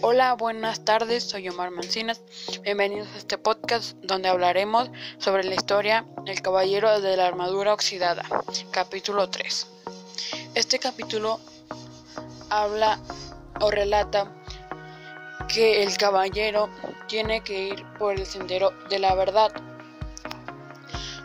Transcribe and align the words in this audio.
Hola, 0.00 0.34
buenas 0.34 0.84
tardes, 0.84 1.24
soy 1.24 1.48
Omar 1.48 1.72
Mancinas. 1.72 2.20
Bienvenidos 2.62 3.08
a 3.14 3.18
este 3.18 3.36
podcast 3.36 3.96
donde 3.96 4.28
hablaremos 4.28 4.90
sobre 5.18 5.42
la 5.42 5.56
historia 5.56 6.06
El 6.24 6.40
Caballero 6.40 7.00
de 7.00 7.16
la 7.16 7.26
Armadura 7.26 7.72
Oxidada, 7.74 8.22
capítulo 8.70 9.28
3. 9.28 9.66
Este 10.54 10.78
capítulo 10.78 11.40
habla 12.48 13.00
o 13.60 13.72
relata 13.72 14.32
que 15.52 15.82
el 15.82 15.96
caballero 15.96 16.70
tiene 17.08 17.40
que 17.40 17.68
ir 17.68 17.84
por 17.98 18.14
el 18.14 18.24
sendero 18.24 18.70
de 18.88 19.00
la 19.00 19.16
verdad, 19.16 19.50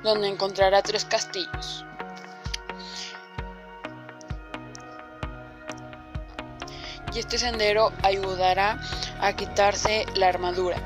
donde 0.01 0.29
encontrará 0.29 0.81
tres 0.81 1.05
castillos. 1.05 1.85
Y 7.13 7.19
este 7.19 7.37
sendero 7.37 7.91
ayudará 8.01 8.79
a 9.21 9.33
quitarse 9.33 10.05
la 10.15 10.27
armadura. 10.27 10.77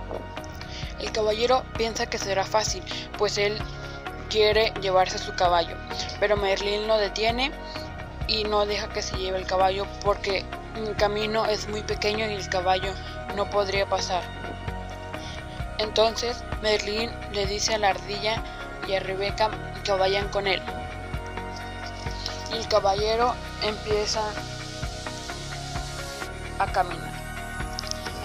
El 0.99 1.11
caballero 1.11 1.63
piensa 1.77 2.07
que 2.07 2.17
será 2.17 2.43
fácil, 2.43 2.83
pues 3.17 3.37
él 3.37 3.57
quiere 4.29 4.73
llevarse 4.81 5.17
su 5.17 5.33
caballo, 5.35 5.77
pero 6.19 6.37
Merlín 6.37 6.87
lo 6.87 6.97
detiene 6.97 7.51
y 8.27 8.43
no 8.43 8.65
deja 8.65 8.89
que 8.89 9.01
se 9.01 9.15
lleve 9.17 9.37
el 9.37 9.45
caballo 9.45 9.85
porque 10.03 10.43
el 10.75 10.95
camino 10.95 11.45
es 11.45 11.67
muy 11.69 11.81
pequeño 11.81 12.29
y 12.29 12.33
el 12.33 12.49
caballo 12.49 12.91
no 13.35 13.49
podría 13.49 13.85
pasar. 13.87 14.23
Entonces 15.77 16.43
Merlín 16.61 17.11
le 17.31 17.45
dice 17.45 17.75
a 17.75 17.77
la 17.77 17.89
ardilla 17.89 18.43
y 18.87 18.95
a 18.95 18.99
Rebeca 18.99 19.49
que 19.83 19.91
vayan 19.91 20.27
con 20.29 20.47
él. 20.47 20.61
Y 22.51 22.57
el 22.57 22.67
caballero 22.67 23.35
empieza 23.61 24.21
a 26.59 26.67
caminar. 26.67 27.17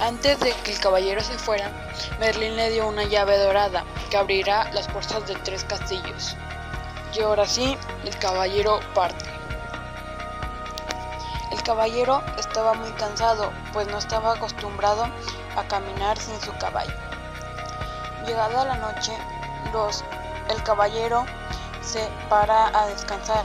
Antes 0.01 0.41
de 0.41 0.53
que 0.65 0.73
el 0.73 0.81
caballero 0.81 1.21
se 1.23 1.39
fuera, 1.39 1.71
Merlín 2.19 2.57
le 2.57 2.71
dio 2.71 2.89
una 2.89 3.05
llave 3.05 3.39
dorada 3.39 3.85
que 4.11 4.17
abrirá 4.17 4.71
las 4.73 4.89
puertas 4.89 5.27
de 5.29 5.37
tres 5.37 5.65
castillos. 5.65 6.37
Y 7.15 7.21
ahora 7.21 7.47
sí, 7.47 7.77
el 8.05 8.19
caballero 8.19 8.81
parte. 8.95 9.25
El 11.53 11.63
caballero 11.63 12.23
estaba 12.37 12.75
muy 12.75 12.91
cansado, 12.93 13.53
pues 13.73 13.87
no 13.89 13.99
estaba 13.99 14.33
acostumbrado 14.33 15.07
a 15.57 15.63
caminar 15.69 16.19
sin 16.19 16.41
su 16.41 16.53
caballo. 16.59 16.95
Llegada 18.27 18.65
la 18.65 18.77
noche, 18.77 19.17
los, 19.73 20.03
el 20.49 20.61
caballero 20.65 21.27
se 21.81 22.09
para 22.29 22.77
a 22.77 22.87
descansar 22.87 23.45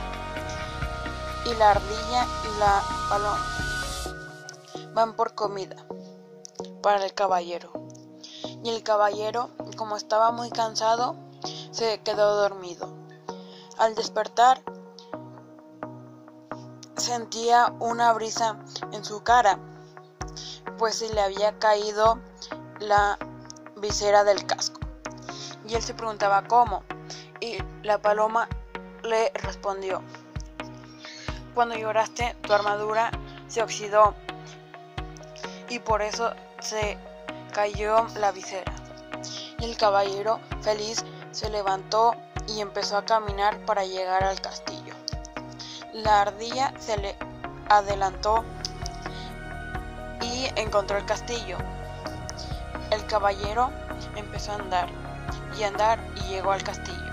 y 1.46 1.54
la 1.56 1.72
ardilla 1.72 2.26
y 2.46 2.60
la 2.60 2.82
paloma 3.10 3.67
van 4.98 5.14
por 5.14 5.36
comida 5.36 5.76
para 6.82 7.06
el 7.06 7.14
caballero. 7.14 7.72
Y 8.64 8.72
el 8.72 8.82
caballero, 8.82 9.52
como 9.76 9.96
estaba 9.96 10.32
muy 10.32 10.50
cansado, 10.50 11.16
se 11.70 12.00
quedó 12.00 12.36
dormido. 12.36 12.90
Al 13.78 13.94
despertar, 13.94 14.60
sentía 16.96 17.76
una 17.80 18.12
brisa 18.14 18.58
en 18.92 19.06
su 19.06 19.22
cara, 19.22 19.60
pues 20.80 20.96
se 20.96 21.14
le 21.14 21.22
había 21.22 21.60
caído 21.60 22.18
la 22.80 23.20
visera 23.76 24.24
del 24.24 24.48
casco. 24.48 24.80
Y 25.68 25.76
él 25.76 25.84
se 25.84 25.94
preguntaba 25.94 26.48
cómo. 26.48 26.82
Y 27.40 27.60
la 27.84 28.02
paloma 28.02 28.50
le 29.04 29.32
respondió, 29.36 30.02
cuando 31.54 31.76
lloraste 31.76 32.36
tu 32.42 32.52
armadura 32.52 33.12
se 33.48 33.62
oxidó 33.62 34.16
y 35.70 35.80
por 35.80 36.02
eso 36.02 36.32
se 36.60 36.98
cayó 37.54 38.08
la 38.16 38.32
visera. 38.32 38.72
El 39.62 39.76
caballero 39.78 40.40
feliz 40.62 41.04
se 41.32 41.50
levantó 41.50 42.16
y 42.48 42.62
empezó 42.62 42.98
a 42.98 43.06
caminar 43.06 43.60
para 43.66 43.86
llegar 43.86 44.24
al 44.24 44.40
castillo. 44.40 44.94
La 45.94 46.22
ardilla 46.22 46.74
se 46.80 46.98
le 46.98 47.16
adelantó 47.70 48.44
y 50.22 50.48
encontró 50.56 50.98
el 50.98 51.06
castillo. 51.06 51.58
El 52.92 53.06
caballero 53.08 53.72
empezó 54.16 54.52
a 54.52 54.56
andar 54.56 54.90
y 55.58 55.64
andar 55.64 56.00
y 56.16 56.30
llegó 56.30 56.52
al 56.52 56.64
castillo. 56.64 57.12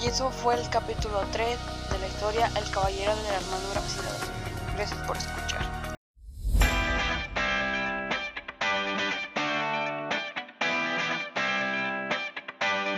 Y 0.00 0.08
eso 0.08 0.30
fue 0.30 0.54
el 0.54 0.68
capítulo 0.68 1.20
3 1.32 1.58
de 1.90 1.98
la 1.98 2.06
historia 2.06 2.50
El 2.54 2.70
caballero 2.70 3.16
de 3.16 3.22
la 3.22 3.36
armadura 3.36 3.80
oxidada. 3.80 4.18
Gracias 4.74 5.06
por 5.06 5.16
escuchar. 5.16 5.75